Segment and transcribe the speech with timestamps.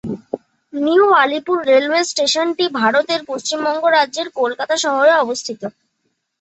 [0.73, 5.61] New Alipur railway স্টেশনটি ভারতের পশ্চিমবঙ্গ রাজ্যের কলকাতা শহরে অবস্থিত।